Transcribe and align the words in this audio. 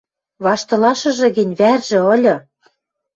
Ваштылашыжы 0.43 1.27
гӹнь 1.37 1.55
вӓржӹ 1.59 1.99
ыльы 2.13 2.35